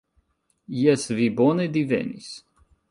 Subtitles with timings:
[0.77, 2.33] Jes, vi bone divenis!